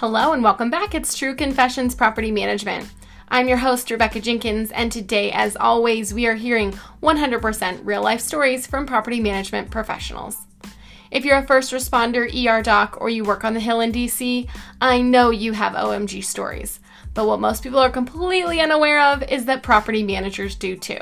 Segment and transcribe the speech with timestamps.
[0.00, 0.94] Hello and welcome back.
[0.94, 2.88] It's True Confessions Property Management.
[3.30, 6.70] I'm your host, Rebecca Jenkins, and today, as always, we are hearing
[7.02, 10.36] 100% real life stories from property management professionals.
[11.10, 14.48] If you're a first responder, ER doc, or you work on the Hill in DC,
[14.80, 16.78] I know you have OMG stories.
[17.12, 21.00] But what most people are completely unaware of is that property managers do too.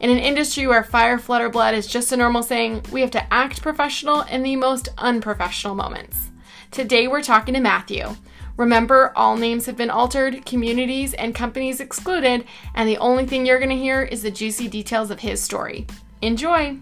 [0.00, 3.30] In an industry where fire, or blood is just a normal saying, we have to
[3.34, 6.30] act professional in the most unprofessional moments.
[6.74, 8.16] Today we're talking to Matthew.
[8.56, 13.60] Remember, all names have been altered, communities and companies excluded, and the only thing you're
[13.60, 15.86] going to hear is the juicy details of his story.
[16.20, 16.76] Enjoy!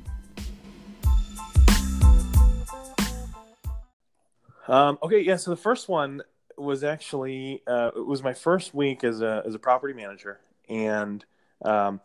[4.66, 5.36] Um, okay, yeah.
[5.36, 6.22] So the first one
[6.56, 11.22] was actually uh, it was my first week as a as a property manager, and
[11.66, 12.00] um,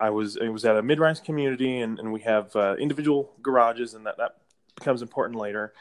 [0.00, 3.92] I was it was at a mid-rise community, and, and we have uh, individual garages,
[3.92, 4.36] and that that
[4.74, 5.74] becomes important later.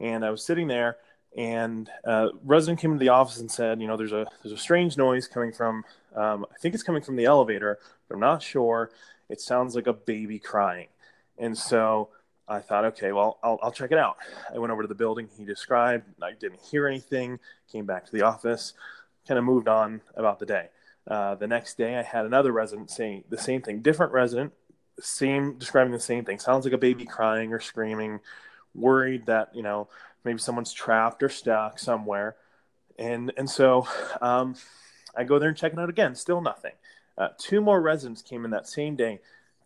[0.00, 0.96] And I was sitting there,
[1.36, 4.62] and uh, resident came into the office and said, you know, there's a there's a
[4.62, 5.84] strange noise coming from.
[6.14, 8.90] Um, I think it's coming from the elevator, but I'm not sure.
[9.28, 10.88] It sounds like a baby crying,
[11.36, 12.08] and so
[12.48, 14.16] I thought, okay, well, I'll, I'll check it out.
[14.52, 16.06] I went over to the building he described.
[16.22, 17.38] I didn't hear anything.
[17.70, 18.72] Came back to the office,
[19.26, 20.68] kind of moved on about the day.
[21.06, 24.52] Uh, the next day, I had another resident saying the same thing, different resident,
[25.00, 26.38] same describing the same thing.
[26.38, 28.20] Sounds like a baby crying or screaming,
[28.74, 29.88] worried that you know
[30.24, 32.36] maybe someone's trapped or stuck somewhere,
[32.98, 33.86] and and so
[34.20, 34.54] um,
[35.16, 36.14] I go there and check it out again.
[36.14, 36.72] Still nothing.
[37.16, 39.20] Uh, two more residents came in that same day,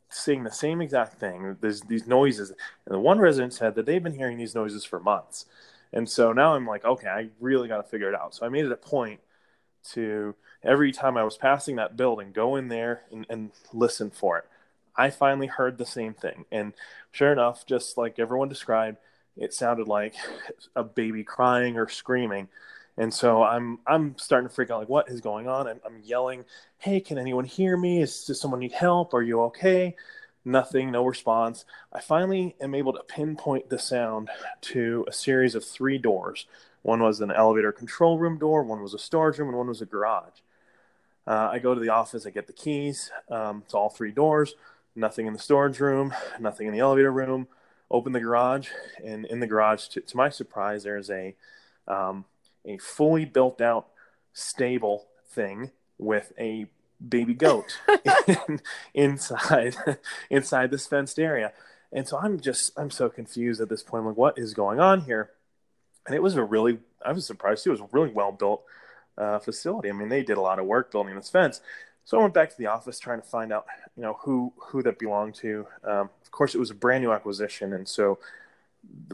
[0.08, 1.56] saying the same exact thing.
[1.60, 4.98] There's these noises, and the one resident said that they've been hearing these noises for
[4.98, 5.46] months.
[5.92, 8.34] And so now I'm like, okay, I really got to figure it out.
[8.34, 9.20] So I made it a point
[9.90, 14.38] to every time I was passing that building, go in there and, and listen for
[14.38, 14.44] it.
[14.96, 16.44] I finally heard the same thing.
[16.52, 16.72] And
[17.10, 18.98] sure enough, just like everyone described,
[19.36, 20.14] it sounded like
[20.76, 22.48] a baby crying or screaming.
[22.98, 25.66] And so I'm I'm starting to freak out like what is going on?
[25.66, 26.44] I'm, I'm yelling,
[26.78, 28.02] "Hey, can anyone hear me?
[28.02, 29.14] Is does someone need help?
[29.14, 29.96] Are you okay?"
[30.44, 31.64] Nothing, no response.
[31.92, 34.28] I finally am able to pinpoint the sound
[34.62, 36.46] to a series of three doors.
[36.82, 39.80] One was an elevator control room door, one was a storage room, and one was
[39.80, 40.40] a garage.
[41.26, 44.54] Uh, I go to the office, I get the keys um, to all three doors.
[44.94, 47.48] Nothing in the storage room, nothing in the elevator room.
[47.90, 48.68] Open the garage,
[49.04, 51.34] and in the garage, to, to my surprise, there's a
[51.86, 52.24] um,
[52.64, 53.88] a fully built out
[54.32, 56.66] stable thing with a
[57.06, 57.78] baby goat
[58.26, 58.60] in,
[58.94, 59.76] inside
[60.30, 61.52] inside this fenced area.
[61.92, 64.02] And so I'm just I'm so confused at this point.
[64.02, 65.30] I'm like, what is going on here?
[66.06, 67.70] And it was a really I was surprised too.
[67.70, 68.62] It was a really well built
[69.18, 69.90] uh, facility.
[69.90, 71.60] I mean, they did a lot of work building this fence.
[72.04, 74.82] So I went back to the office trying to find out, you know, who who
[74.82, 75.66] that belonged to.
[75.84, 78.18] Um, of course, it was a brand new acquisition, and so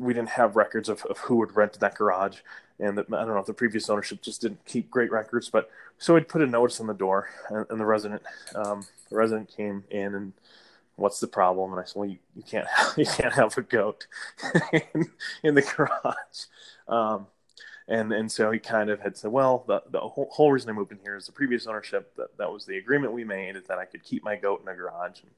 [0.01, 2.39] we didn't have records of, of who had rented that garage
[2.81, 5.71] and the, I don't know if the previous ownership just didn't keep great records, but
[5.99, 8.23] so we'd put a notice on the door, and, and the resident,
[8.55, 10.33] um, the resident came in and
[10.97, 11.73] what's the problem?
[11.73, 14.07] And I said, well, you, you can't have, you can't have a goat
[14.73, 15.07] in,
[15.43, 16.47] in the garage.
[16.87, 17.27] Um,
[17.89, 20.75] and and so he kind of had said, well, the, the whole, whole reason I
[20.75, 23.65] moved in here is the previous ownership that that was the agreement we made is
[23.65, 25.23] that I could keep my goat in the garage.
[25.23, 25.31] And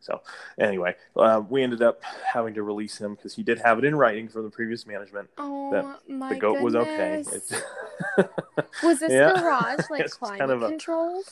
[0.00, 0.20] so
[0.58, 3.96] anyway, uh, we ended up having to release him because he did have it in
[3.96, 6.62] writing from the previous management oh, that the goat goodness.
[6.62, 7.24] was okay.
[8.82, 9.32] was this yeah.
[9.40, 11.24] garage like climate kind of a- controlled?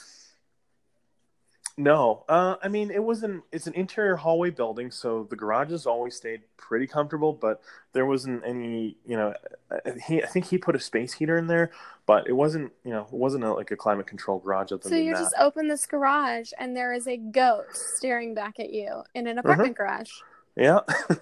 [1.79, 5.87] No, uh, I mean it was an it's an interior hallway building, so the garages
[5.87, 7.33] always stayed pretty comfortable.
[7.33, 7.63] But
[7.95, 9.35] there wasn't any, you know,
[9.71, 11.71] uh, he I think he put a space heater in there,
[12.05, 14.71] but it wasn't, you know, it wasn't a, like a climate control garage.
[14.71, 15.21] Other So you that.
[15.21, 19.39] just open this garage and there is a goat staring back at you in an
[19.39, 20.11] apartment garage.
[20.57, 20.81] yeah,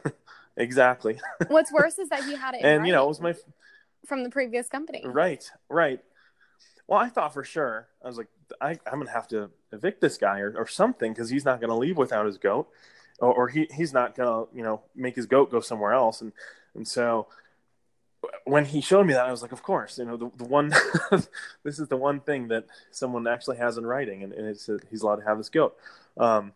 [0.56, 1.21] exactly.
[1.49, 3.34] What's worse is that he had it and you know, it was my
[4.05, 5.03] from the previous company.
[5.05, 6.00] right, right.
[6.88, 8.27] Well, I thought for sure I was like,
[8.61, 11.76] I, I'm gonna have to evict this guy or, or something because he's not gonna
[11.76, 12.69] leave without his goat,
[13.19, 16.20] or, or he he's not gonna you know make his goat go somewhere else.
[16.20, 16.32] And
[16.75, 17.26] and so
[18.44, 20.72] when he showed me that, I was like, of course, you know, the, the one
[21.62, 24.82] this is the one thing that someone actually has in writing, and, and it's that
[24.90, 25.76] he's allowed to have his goat.
[26.16, 26.52] Um,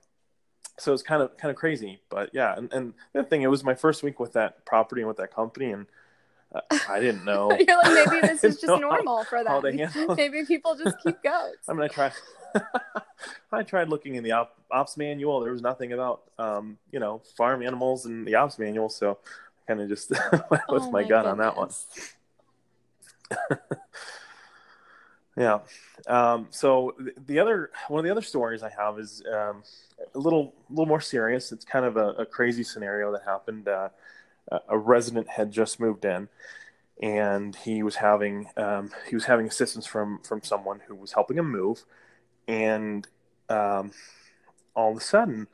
[0.78, 2.54] so it's kind of kind of crazy, but yeah.
[2.56, 5.34] And, and the thing, it was my first week with that property and with that
[5.34, 5.86] company, and
[6.88, 7.50] I didn't know.
[7.50, 9.62] You're like maybe this is just normal for them.
[10.16, 11.68] maybe people just keep goats.
[11.68, 12.12] I mean, I tried.
[13.50, 15.40] I tried looking in the op- ops manual.
[15.40, 18.88] There was nothing about, um, you know, farm animals in the ops manual.
[18.88, 21.70] So I kind of just went with Oh my, gut on that one.
[25.36, 25.60] Yeah.
[26.06, 26.94] Um, so
[27.26, 29.62] the other one of the other stories I have is um,
[30.14, 31.50] a little little more serious.
[31.50, 33.68] It's kind of a, a crazy scenario that happened.
[33.68, 33.88] Uh,
[34.50, 36.28] a- resident had just moved in,
[37.02, 41.38] and he was having um, he was having assistance from from someone who was helping
[41.38, 41.84] him move,
[42.46, 43.06] and
[43.48, 43.92] um,
[44.74, 45.46] all of a sudden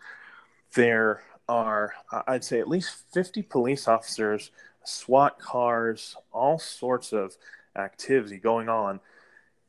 [0.74, 1.94] there are
[2.26, 4.50] I'd say at least fifty police officers,
[4.84, 7.36] SWAT cars, all sorts of
[7.76, 9.00] activity going on.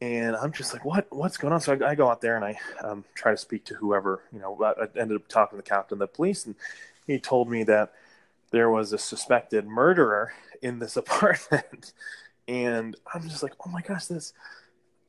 [0.02, 1.06] And I'm just like, what?
[1.12, 1.62] What's going on?
[1.62, 4.40] So I, I go out there and I um, try to speak to whoever, you
[4.40, 4.58] know.
[4.64, 6.56] I ended up talking to the captain of the police, and
[7.06, 7.94] he told me that
[8.52, 11.94] there was a suspected murderer in this apartment.
[12.48, 14.34] And i'm just like oh my gosh this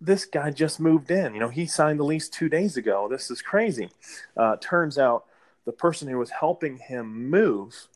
[0.00, 1.34] this guy just moved in.
[1.34, 3.08] You know he signed the lease two days ago.
[3.10, 3.90] This is crazy.
[4.36, 5.26] Uh, turns out
[5.64, 7.88] the person who was helping him move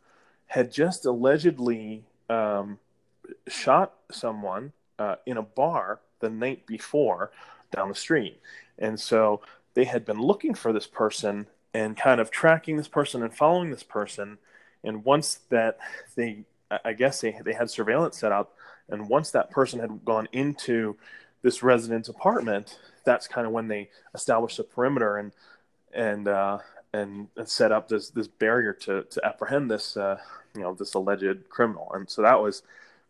[0.47, 2.79] had just allegedly um,
[3.49, 7.31] shot someone uh, in a bar the night before
[7.73, 8.41] down the street.
[8.79, 9.41] And so
[9.75, 13.71] they had been looking for this person and kind of tracking this person and following
[13.71, 14.39] this person
[14.87, 15.79] and once that
[16.15, 16.45] they
[16.85, 18.55] i guess they, they had surveillance set up
[18.89, 20.97] and once that person had gone into
[21.43, 25.33] this resident's apartment that's kind of when they established a perimeter and
[25.93, 26.59] and uh,
[26.93, 30.19] and set up this this barrier to to apprehend this uh,
[30.55, 31.91] you know this alleged criminal.
[31.95, 32.63] And so that was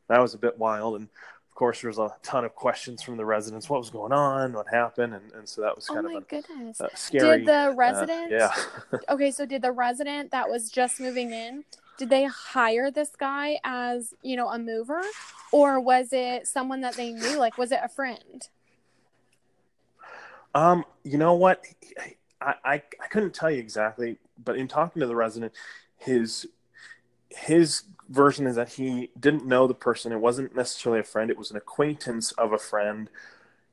[0.09, 0.97] that was a bit wild.
[0.97, 1.09] And
[1.57, 3.69] course there was a ton of questions from the residents.
[3.69, 4.53] What was going on?
[4.53, 5.15] What happened?
[5.15, 6.81] And, and so that was kind oh of a, goodness.
[6.81, 8.51] a scary did the resident uh,
[8.93, 8.99] yeah.
[9.09, 11.65] okay so did the resident that was just moving in
[11.99, 15.03] did they hire this guy as you know a mover?
[15.53, 17.39] Or was it someone that they knew?
[17.39, 18.49] Like was it a friend?
[20.55, 21.65] Um you know what?
[22.41, 25.53] I, I i couldn't tell you exactly but in talking to the resident
[25.97, 26.47] his
[27.31, 31.39] his version is that he didn't know the person it wasn't necessarily a friend it
[31.39, 33.11] was an acquaintance of a friend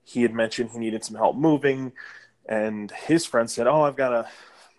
[0.03, 1.91] he had mentioned he needed some help moving
[2.47, 4.27] and his friend said oh i've got a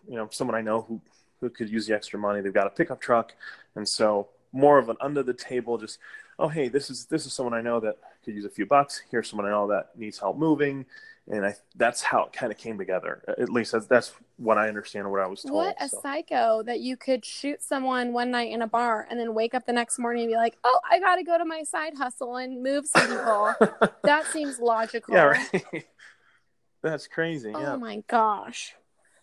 [0.08, 1.00] you know someone i know who
[1.44, 2.40] who could use the extra money.
[2.40, 3.34] They've got a pickup truck,
[3.76, 5.98] and so more of an under the table, just
[6.38, 9.02] oh hey, this is this is someone I know that could use a few bucks.
[9.10, 10.86] Here's someone I know that needs help moving,
[11.28, 13.22] and I that's how it kind of came together.
[13.28, 15.10] At least that's that's what I understand.
[15.10, 15.54] What I was told.
[15.54, 16.00] What a so.
[16.02, 19.66] psycho that you could shoot someone one night in a bar and then wake up
[19.66, 22.36] the next morning and be like, oh, I got to go to my side hustle
[22.36, 23.54] and move some people.
[24.04, 25.14] that seems logical.
[25.14, 25.84] Yeah, right.
[26.82, 27.52] that's crazy.
[27.54, 27.76] Oh yeah.
[27.76, 28.74] my gosh.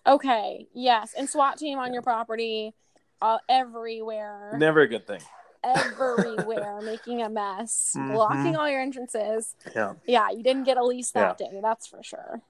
[0.06, 0.68] Okay.
[0.74, 2.74] Yes, and SWAT team on your property,
[3.22, 4.56] uh, everywhere.
[4.58, 5.22] Never a good thing.
[5.64, 8.14] Everywhere, making a mess, mm-hmm.
[8.14, 9.56] blocking all your entrances.
[9.76, 9.94] Yeah.
[10.08, 11.50] Yeah, you didn't get a lease that yeah.
[11.50, 11.60] day.
[11.62, 12.42] That's for sure.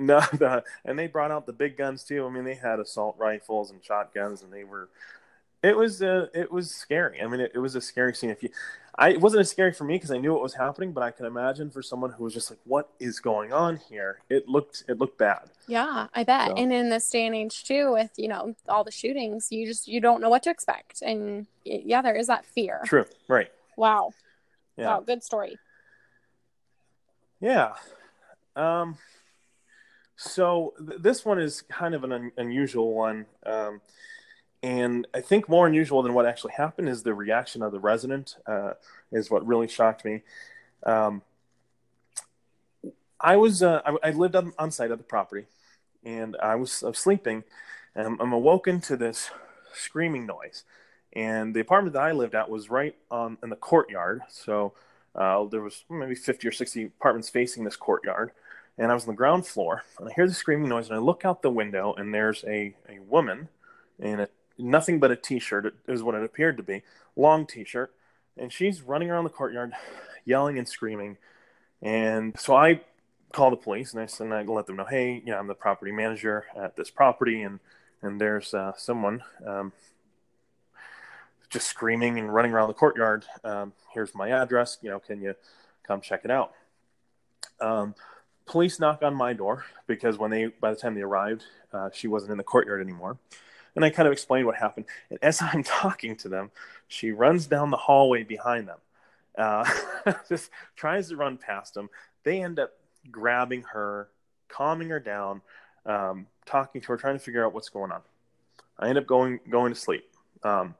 [0.10, 2.26] No, no, and they brought out the big guns too.
[2.26, 4.88] I mean, they had assault rifles and shotguns, and they were.
[5.62, 7.20] It was uh, it was scary.
[7.20, 8.30] I mean, it, it was a scary scene.
[8.30, 8.48] If you,
[8.96, 11.10] I it wasn't as scary for me because I knew what was happening, but I
[11.10, 14.84] can imagine for someone who was just like, "What is going on here?" It looked
[14.88, 15.50] it looked bad.
[15.68, 16.48] Yeah, I bet.
[16.48, 16.54] So.
[16.54, 19.86] And in this day and age too, with you know all the shootings, you just
[19.86, 22.80] you don't know what to expect, and yeah, there is that fear.
[22.86, 23.04] True.
[23.28, 23.50] Right.
[23.76, 24.12] Wow.
[24.78, 24.86] Yeah.
[24.86, 25.00] Wow.
[25.00, 25.58] Good story.
[27.38, 27.74] Yeah.
[28.56, 28.96] Um.
[30.22, 33.24] So th- this one is kind of an un- unusual one.
[33.46, 33.80] Um,
[34.62, 38.36] and I think more unusual than what actually happened is the reaction of the resident,
[38.46, 38.72] uh,
[39.10, 40.20] is what really shocked me.
[40.84, 41.22] Um,
[43.18, 45.46] I was uh, I, I, lived on, on site of the property,
[46.04, 47.42] and I was, I was sleeping,
[47.94, 49.30] and I'm, I'm, awoken to this
[49.72, 50.64] screaming noise.
[51.14, 54.74] And the apartment that I lived at was right on in the courtyard, so
[55.14, 58.32] uh, there was maybe 50 or 60 apartments facing this courtyard.
[58.78, 61.00] And I was on the ground floor, and I hear the screaming noise, and I
[61.00, 63.48] look out the window, and there's a, a woman
[63.98, 66.82] in a nothing but a t-shirt is what it appeared to be
[67.16, 67.94] long t-shirt
[68.36, 69.72] and she's running around the courtyard
[70.26, 71.16] yelling and screaming.
[71.80, 72.80] And so i
[73.32, 75.92] call the police and i, and I let them know hey yeah i'm the property
[75.92, 77.60] manager at this property and
[78.02, 79.72] and there's uh, someone um,
[81.48, 85.34] just screaming and running around the courtyard um, here's my address you know can you
[85.90, 86.52] come check it out?
[87.60, 87.96] Um,
[88.50, 92.08] police knock on my door because when they by the time they arrived uh, she
[92.08, 93.18] wasn't in the courtyard anymore
[93.76, 94.86] and I kind of explained what happened.
[95.10, 96.50] And as I'm talking to them,
[96.88, 98.78] she runs down the hallway behind them,
[99.36, 99.70] uh,
[100.28, 101.88] just tries to run past them.
[102.24, 102.72] They end up
[103.10, 104.08] grabbing her,
[104.48, 105.42] calming her down,
[105.86, 108.02] um, talking to her, trying to figure out what's going on.
[108.78, 110.04] I end up going going to sleep,
[110.42, 110.74] um,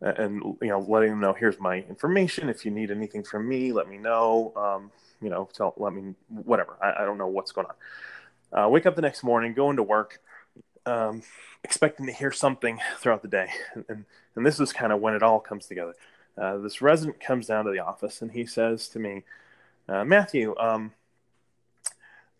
[0.00, 2.48] and you know, letting them know here's my information.
[2.48, 4.52] If you need anything from me, let me know.
[4.56, 4.90] Um,
[5.22, 6.76] you know, tell let me whatever.
[6.82, 8.64] I, I don't know what's going on.
[8.64, 10.20] Uh, wake up the next morning, go into work
[10.86, 11.22] um,
[11.64, 13.48] expecting to hear something throughout the day.
[13.88, 15.94] And, and this is kind of when it all comes together.
[16.36, 19.22] Uh, this resident comes down to the office and he says to me,
[19.88, 20.92] uh, Matthew, um,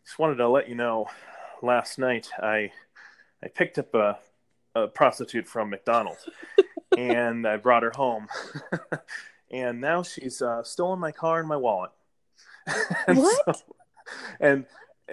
[0.04, 1.06] just wanted to let you know
[1.62, 2.72] last night I,
[3.42, 4.18] I picked up a,
[4.74, 6.28] a prostitute from McDonald's
[6.96, 8.28] and I brought her home.
[9.50, 11.90] and now she's uh, stolen my car and my wallet.
[13.06, 13.56] and what?
[13.56, 13.62] So,
[14.40, 14.66] and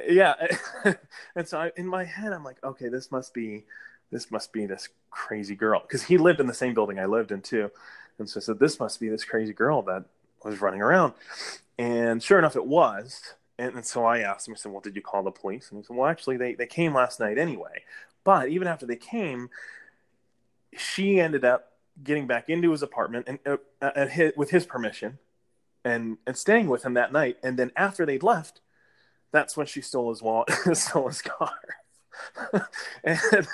[0.08, 0.34] yeah,
[1.36, 3.65] and so I, in my head, I'm like, okay, this must be
[4.12, 7.32] this must be this crazy girl because he lived in the same building I lived
[7.32, 7.72] in too,
[8.18, 10.06] and so I said, this must be this crazy girl that
[10.44, 11.13] was running around,
[11.77, 13.36] and sure enough, it was.
[13.58, 15.70] And, and so I asked him, I said, well, did you call the police?
[15.70, 17.84] And he said, well, actually, they, they came last night anyway.
[18.24, 19.50] But even after they came,
[20.77, 25.20] she ended up getting back into his apartment and uh, at his, with his permission
[25.83, 28.62] and and staying with him that night and then after they'd left
[29.31, 31.53] that's when she stole his wallet stole his car
[33.03, 33.48] and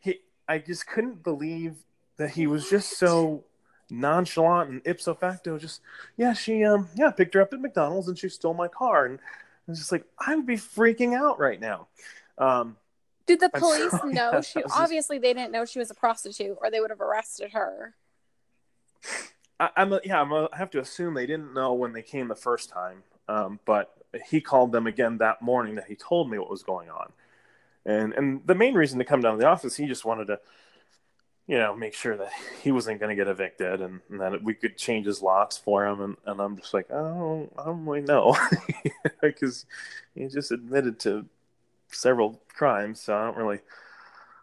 [0.00, 0.18] he
[0.48, 1.74] i just couldn't believe
[2.16, 3.44] that he was just so
[3.90, 5.80] nonchalant and ipso facto just
[6.16, 9.18] yeah she um yeah picked her up at mcdonald's and she stole my car and
[9.68, 11.88] it's just like i would be freaking out right now
[12.38, 12.76] um
[13.30, 14.62] did the police so, know yeah, she?
[14.74, 15.22] Obviously, just...
[15.22, 17.94] they didn't know she was a prostitute, or they would have arrested her.
[19.60, 22.02] I, am a, yeah, I'm a, I have to assume they didn't know when they
[22.02, 23.02] came the first time.
[23.28, 23.94] Um, but
[24.28, 27.12] he called them again that morning that he told me what was going on,
[27.86, 30.40] and and the main reason to come down to the office, he just wanted to,
[31.46, 34.54] you know, make sure that he wasn't going to get evicted and, and, that we
[34.54, 36.00] could change his locks for him.
[36.00, 38.36] And, and I'm just like, oh, I don't really know,
[39.22, 39.64] because
[40.14, 41.26] he just admitted to
[41.92, 43.60] several crimes, so I don't really.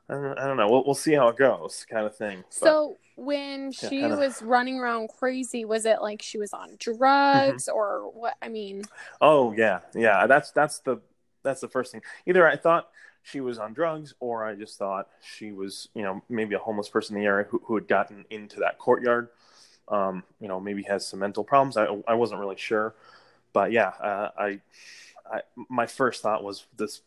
[0.09, 0.69] I don't, I don't know.
[0.69, 2.45] We'll, we'll see how it goes, kind of thing.
[2.47, 6.75] But, so when she yeah, was running around crazy, was it like she was on
[6.79, 7.75] drugs mm-hmm.
[7.75, 8.35] or what?
[8.41, 8.83] I mean.
[9.19, 10.27] Oh yeah, yeah.
[10.27, 11.01] That's that's the
[11.43, 12.01] that's the first thing.
[12.27, 12.89] Either I thought
[13.23, 16.87] she was on drugs, or I just thought she was, you know, maybe a homeless
[16.87, 19.29] person in the area who, who had gotten into that courtyard.
[19.89, 21.75] Um, you know, maybe has some mental problems.
[21.75, 22.93] I I wasn't really sure,
[23.51, 24.59] but yeah, uh, I,
[25.29, 27.01] I my first thought was this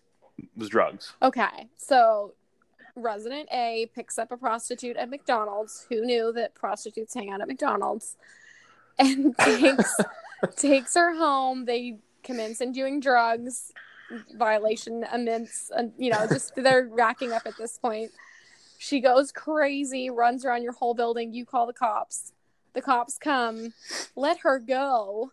[0.56, 1.12] was drugs.
[1.22, 1.68] Okay.
[1.76, 2.34] So
[2.96, 5.86] resident A picks up a prostitute at McDonald's.
[5.88, 8.16] Who knew that prostitutes hang out at McDonald's?
[8.98, 9.96] And takes
[10.56, 11.64] takes her home.
[11.64, 13.72] They commence in doing drugs.
[14.36, 18.10] Violation immense, and you know, just they're racking up at this point.
[18.76, 21.32] She goes crazy, runs around your whole building.
[21.32, 22.32] You call the cops.
[22.74, 23.72] The cops come,
[24.16, 25.32] let her go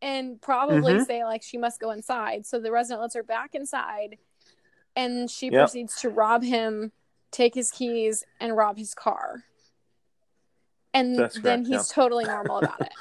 [0.00, 1.04] and probably mm-hmm.
[1.04, 2.46] say like she must go inside.
[2.46, 4.18] So the resident lets her back inside,
[4.96, 5.54] and she yep.
[5.54, 6.92] proceeds to rob him,
[7.30, 9.44] take his keys, and rob his car.
[10.92, 12.92] And then he's totally normal about it.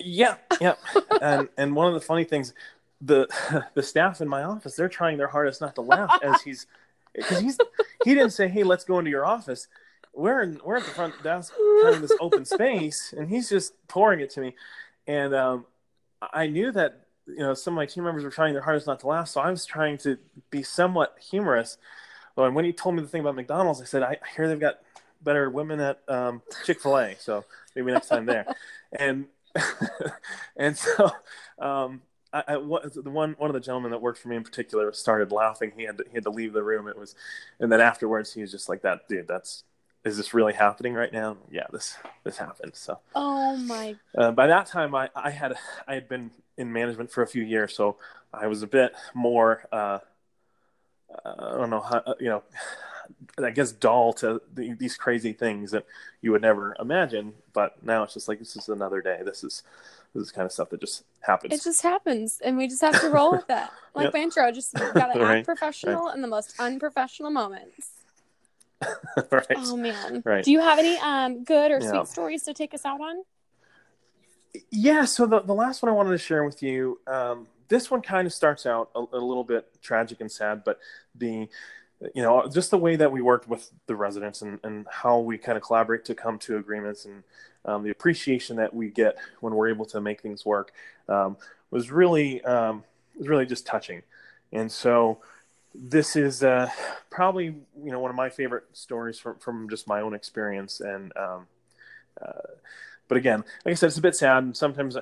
[0.00, 0.74] Yeah, yeah,
[1.22, 2.52] and and one of the funny things,
[3.00, 3.28] the
[3.74, 6.66] the staff in my office, they're trying their hardest not to laugh as he's
[7.14, 7.56] because he's
[8.04, 9.68] he didn't say, "Hey, let's go into your office."
[10.12, 13.72] We're in, we're at the front desk, kind of this open space, and he's just
[13.86, 14.54] pouring it to me
[15.06, 15.66] and um,
[16.32, 19.00] I knew that you know some of my team members were trying their hardest not
[19.00, 20.18] to laugh, so I was trying to
[20.50, 21.78] be somewhat humorous.
[22.36, 24.80] But when he told me the thing about McDonald's, I said, "I hear they've got
[25.22, 28.46] better women at um, Chick Fil A, so maybe next time there."
[28.92, 29.26] and
[30.56, 31.10] and so
[31.58, 32.02] um,
[32.32, 35.32] I, I, the one one of the gentlemen that worked for me in particular started
[35.32, 35.72] laughing.
[35.76, 36.88] He had to, he had to leave the room.
[36.88, 37.14] It was,
[37.60, 39.64] and then afterwards he was just like, "That dude, that's
[40.04, 41.38] is this really happening right now?
[41.50, 42.72] Yeah, this this happened.
[42.74, 42.98] So.
[43.14, 43.96] Oh my.
[44.16, 45.54] Uh, by that time, I I had
[45.86, 47.96] I had been in management for a few years, so
[48.32, 49.64] I was a bit more.
[49.72, 49.98] Uh,
[51.24, 52.42] I don't know how uh, you know.
[53.42, 55.84] I guess dull to the, these crazy things that
[56.22, 57.34] you would never imagine.
[57.52, 59.20] But now it's just like this is another day.
[59.24, 59.62] This is
[60.14, 61.52] this is kind of stuff that just happens.
[61.52, 63.72] It just happens, and we just have to roll with that.
[63.96, 64.14] Like yep.
[64.16, 65.38] intro, just gotta right.
[65.38, 66.16] act professional right.
[66.16, 67.90] in the most unprofessional moments.
[69.30, 69.46] right.
[69.54, 70.20] Oh man.
[70.24, 70.44] Right.
[70.44, 73.22] Do you have any um good or sweet stories to take us out on?
[74.70, 75.04] Yeah.
[75.04, 78.26] So the the last one I wanted to share with you, um, this one kind
[78.26, 80.78] of starts out a, a little bit tragic and sad, but
[81.14, 81.48] the
[82.14, 85.38] you know just the way that we worked with the residents and, and how we
[85.38, 87.22] kind of collaborate to come to agreements and
[87.64, 90.72] um, the appreciation that we get when we're able to make things work
[91.08, 91.36] um,
[91.70, 92.84] was really um,
[93.16, 94.02] was really just touching
[94.52, 95.18] and so
[95.74, 96.68] this is uh,
[97.10, 101.12] probably you know one of my favorite stories from from just my own experience and
[101.16, 101.46] um,
[102.20, 102.52] uh,
[103.08, 104.96] but again like i said it's a bit sad and sometimes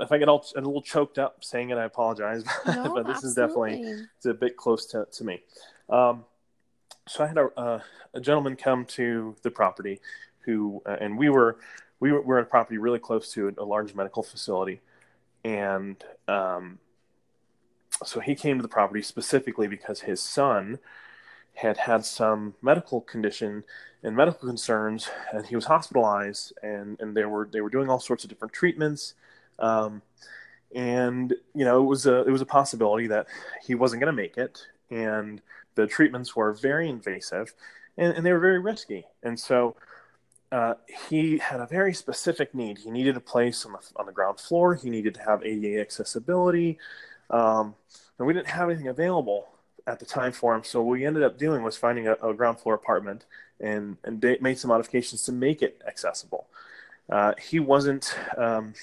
[0.00, 2.44] if i get all a little choked up saying it i apologize.
[2.66, 3.28] No, but this absolutely.
[3.28, 5.42] is definitely it's a bit close to, to me.
[5.88, 6.24] Um,
[7.08, 7.80] so i had a, uh,
[8.14, 10.00] a gentleman come to the property
[10.40, 11.58] who uh, and we were
[12.00, 14.80] we were, we were at a property really close to a, a large medical facility.
[15.44, 16.78] And um,
[18.04, 20.78] so he came to the property specifically because his son
[21.56, 23.64] had had some medical condition
[24.02, 27.98] and medical concerns, and he was hospitalized, and and they were they were doing all
[27.98, 29.14] sorts of different treatments,
[29.58, 30.02] um,
[30.74, 33.26] and you know it was a it was a possibility that
[33.66, 35.40] he wasn't going to make it, and
[35.74, 37.54] the treatments were very invasive,
[37.96, 39.74] and, and they were very risky, and so
[40.52, 40.74] uh,
[41.08, 42.78] he had a very specific need.
[42.78, 44.74] He needed a place on the on the ground floor.
[44.74, 46.78] He needed to have ADA accessibility,
[47.30, 47.74] um,
[48.18, 49.48] and we didn't have anything available
[49.86, 50.64] at the time for him.
[50.64, 53.24] So what we ended up doing was finding a, a ground floor apartment
[53.60, 56.46] and and made some modifications to make it accessible.
[57.08, 58.16] Uh, he wasn't.
[58.36, 58.74] Um,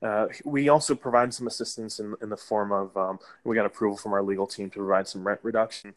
[0.00, 3.96] uh, we also provided some assistance in, in the form of um, we got approval
[3.96, 5.92] from our legal team to provide some rent reduction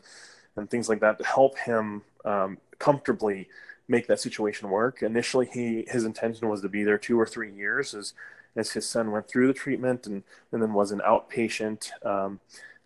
[0.55, 3.47] and things like that to help him um, comfortably
[3.87, 5.03] make that situation work.
[5.03, 8.13] Initially, he his intention was to be there two or three years as
[8.55, 11.89] as his son went through the treatment and, and then was an outpatient.
[12.05, 12.39] Um,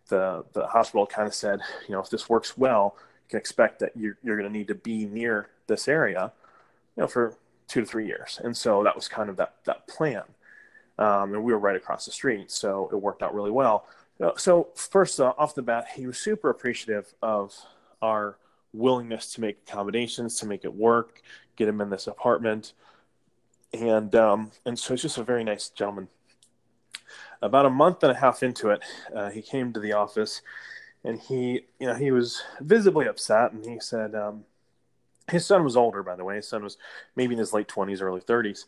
[0.10, 3.80] the the hospital kind of said, you know, if this works well, you can expect
[3.80, 6.32] that you're you're going to need to be near this area,
[6.96, 7.36] you know, for
[7.68, 8.40] two to three years.
[8.44, 10.24] And so that was kind of that that plan.
[10.98, 13.86] Um, and we were right across the street, so it worked out really well.
[14.22, 17.54] Uh, so first uh, off the bat, he was super appreciative of
[18.02, 18.38] our
[18.72, 21.22] willingness to make accommodations to make it work,
[21.58, 22.74] get him in this apartment,
[23.74, 26.08] and um, and so he's just a very nice gentleman.
[27.46, 28.82] About a month and a half into it,
[29.16, 30.42] uh, he came to the office,
[31.04, 34.46] and he you know he was visibly upset, and he said um,
[35.30, 36.38] his son was older, by the way.
[36.38, 36.78] His son was
[37.16, 38.66] maybe in his late twenties, early thirties,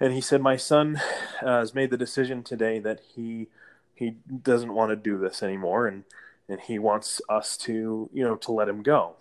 [0.00, 1.00] and he said my son
[1.42, 3.48] uh, has made the decision today that he
[3.94, 6.04] he doesn't want to do this anymore, and
[6.48, 9.16] and he wants us to you know to let him go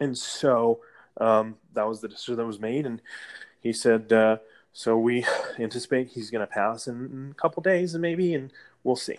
[0.00, 0.80] and so
[1.20, 3.02] um, that was the decision that was made and
[3.60, 4.38] he said uh,
[4.72, 5.24] so we
[5.58, 8.52] anticipate he's going to pass in, a couple days and maybe and
[8.84, 9.18] we'll see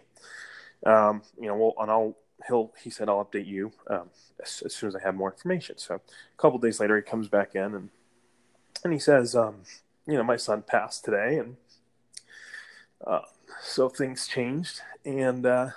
[0.86, 2.16] um, you know we'll, and i'll
[2.48, 4.10] he'll he said i'll update you um,
[4.42, 7.28] as, as, soon as i have more information so a couple days later he comes
[7.28, 7.90] back in and
[8.84, 9.56] and he says um,
[10.08, 11.58] you know my son passed today and
[13.06, 13.22] uh,
[13.62, 15.70] so things changed and uh,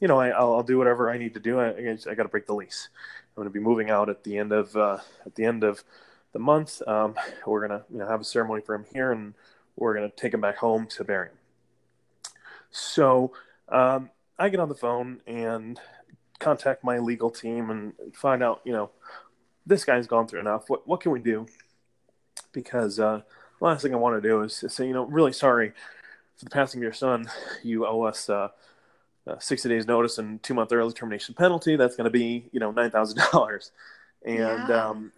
[0.00, 1.58] you know, I, will do whatever I need to do.
[1.58, 2.88] I, I, I got to break the lease.
[3.36, 5.82] I'm going to be moving out at the end of uh, at the end of
[6.36, 6.82] the month.
[6.86, 7.14] Um,
[7.46, 9.32] we're to you know have a ceremony for him here, and
[9.76, 11.36] we're to take him back home to bury him.
[12.70, 13.32] So
[13.70, 15.80] um, I get on the phone and
[16.38, 18.90] contact my legal team and find out, you know,
[19.64, 20.68] this guy's gone through enough.
[20.68, 21.46] What what can we do?
[22.52, 23.22] Because uh,
[23.58, 25.72] the last thing I want to do is say, you know, really sorry
[26.36, 27.30] for the passing of your son.
[27.62, 28.28] You owe us.
[28.28, 28.48] Uh,
[29.28, 32.60] uh, 60 days notice and two month early termination penalty that's going to be you
[32.60, 33.70] know $9000
[34.26, 34.88] and yeah.
[34.88, 35.12] um,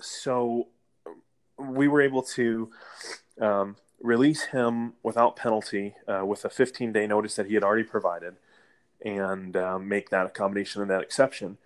[0.00, 0.68] so
[1.58, 2.70] we were able to
[3.40, 7.84] um, release him without penalty uh, with a 15 day notice that he had already
[7.84, 8.36] provided
[9.04, 11.56] and um, make that accommodation and that exception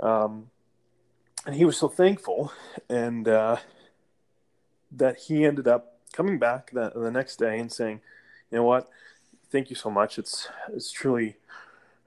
[0.00, 0.50] um,
[1.46, 2.52] and he was so thankful
[2.90, 3.56] and uh,
[4.90, 8.00] that he ended up coming back the, the next day and saying
[8.50, 8.88] you know what
[9.50, 10.18] thank you so much.
[10.18, 11.36] It's it's truly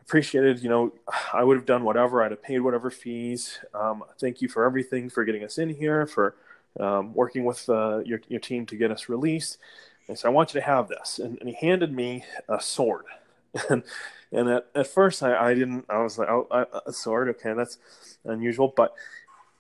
[0.10, 0.64] appreciated.
[0.64, 0.94] You know,
[1.34, 2.24] I would have done whatever.
[2.24, 3.60] I'd have paid whatever fees.
[3.76, 6.36] Um, thank you for everything, for getting us in here, for
[6.80, 9.60] um, working with uh, your your team to get us released.
[10.08, 11.20] And so I want you to have this.
[11.20, 13.06] And, and he handed me a sword.
[13.70, 13.84] and
[14.32, 15.86] and at, at first I, I didn't.
[15.90, 16.48] I was like, oh,
[16.86, 17.30] a sword.
[17.30, 17.78] Okay, that's
[18.26, 18.74] unusual.
[18.76, 18.96] But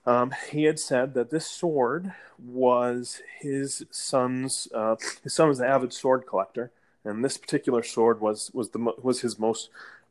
[0.07, 2.12] um, he had said that this sword
[2.43, 4.67] was his son's.
[4.73, 6.71] Uh, his son was an avid sword collector,
[7.05, 9.69] and this particular sword was was the was his most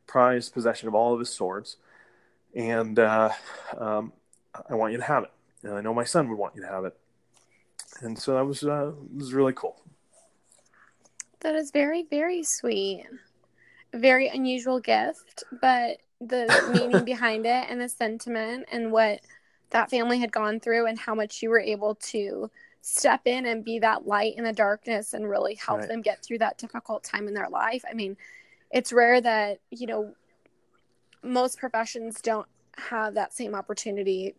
[0.09, 1.77] prized possession of all of his swords,
[2.55, 3.29] and uh,
[3.77, 4.11] um,
[4.67, 5.31] I want you to have it,
[5.63, 6.97] and I know my son would want you to have it,
[8.01, 9.79] and so that was uh, was really cool.
[11.41, 13.05] That is very very sweet,
[13.93, 19.21] very unusual gift, but the meaning behind it and the sentiment and what
[19.69, 22.49] that family had gone through and how much you were able to
[22.81, 25.87] step in and be that light in the darkness and really help right.
[25.87, 27.83] them get through that difficult time in their life.
[27.89, 28.17] I mean,
[28.71, 30.13] it's rare that, you know,
[31.23, 34.35] most professions don't have that same opportunity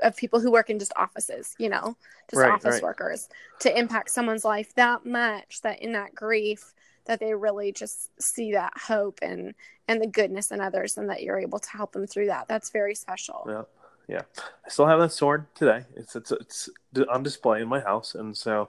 [0.00, 1.96] of people who work in just offices, you know,
[2.30, 2.82] just right, office right.
[2.82, 3.28] workers
[3.60, 6.74] to impact someone's life that much that in that grief
[7.06, 9.54] that they really just see that hope and
[9.88, 12.46] and the goodness in others and that you're able to help them through that.
[12.48, 13.44] That's very special.
[13.48, 13.62] Yeah
[14.08, 14.22] yeah,
[14.64, 15.84] I still have that sword today.
[15.96, 16.68] It's it's it's
[17.08, 18.68] on display in my house, and so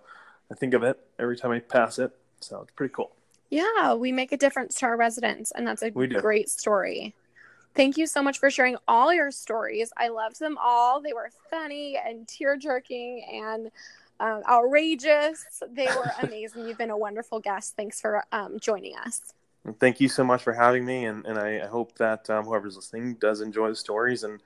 [0.51, 2.11] I think of it every time I pass it.
[2.39, 3.11] So it's pretty cool.
[3.53, 7.13] Yeah, we make a difference to our residents, and that's a great story.
[7.75, 9.93] Thank you so much for sharing all your stories.
[9.95, 10.99] I loved them all.
[10.99, 13.69] They were funny and tear jerking and
[14.19, 15.45] um, outrageous.
[15.71, 16.67] They were amazing.
[16.67, 17.75] You've been a wonderful guest.
[17.75, 19.21] Thanks for um, joining us.
[19.79, 22.75] Thank you so much for having me, and, and I, I hope that um, whoever's
[22.75, 24.41] listening does enjoy the stories and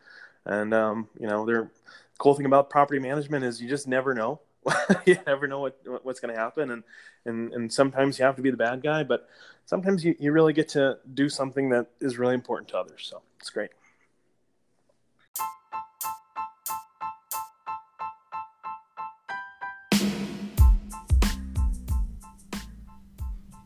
[0.46, 1.70] and um, you know, the
[2.18, 4.42] cool thing about property management is you just never know.
[5.06, 6.84] you never know what, what's going to happen, and
[7.26, 9.30] and and sometimes you have to be the bad guy, but
[9.66, 13.08] sometimes you, you really get to do something that is really important to others.
[13.10, 13.70] So it's great.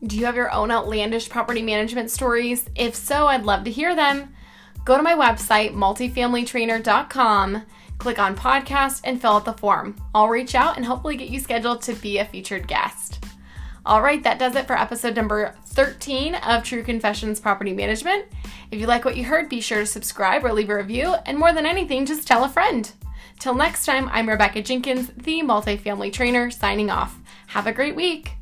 [0.04, 2.68] Do you have your own outlandish property management stories?
[2.74, 4.34] If so, I'd love to hear them.
[4.84, 7.62] Go to my website, multifamilytrainer.com
[8.02, 9.94] click on podcast, and fill out the form.
[10.12, 13.24] I'll reach out and hopefully get you scheduled to be a featured guest.
[13.86, 18.26] All right, that does it for episode number 13 of True Confessions Property Management.
[18.72, 21.38] If you like what you heard, be sure to subscribe or leave a review, and
[21.38, 22.90] more than anything, just tell a friend.
[23.38, 27.18] Till next time, I'm Rebecca Jenkins, the multifamily trainer, signing off.
[27.48, 28.32] Have a great week.